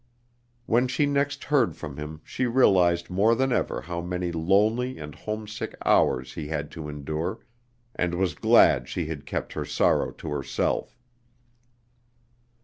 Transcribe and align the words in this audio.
When 0.65 0.87
she 0.87 1.05
next 1.05 1.43
heard 1.43 1.75
from 1.75 1.97
him 1.97 2.21
she 2.23 2.47
realized 2.47 3.11
more 3.11 3.35
than 3.35 3.51
ever 3.51 3.81
how 3.81 4.01
many 4.01 4.31
lonely 4.31 4.97
and 4.97 5.13
homesick 5.13 5.75
hours 5.85 6.33
he 6.33 6.47
had 6.47 6.71
to 6.71 6.89
endure, 6.89 7.45
and 7.93 8.15
was 8.15 8.33
glad 8.33 8.89
she 8.89 9.05
had 9.05 9.27
kept 9.27 9.53
her 9.53 9.63
sorrow 9.63 10.09
to 10.13 10.29
herself. 10.31 10.97